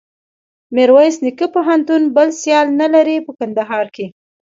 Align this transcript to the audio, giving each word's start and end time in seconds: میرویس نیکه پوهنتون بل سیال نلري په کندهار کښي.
میرویس 0.75 1.15
نیکه 1.23 1.47
پوهنتون 1.53 2.01
بل 2.15 2.29
سیال 2.39 2.67
نلري 2.79 3.17
په 3.25 3.31
کندهار 3.39 3.85
کښي. 3.95 4.07